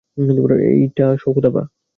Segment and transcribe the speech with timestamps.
[0.71, 1.63] এইটা শওকত আপা।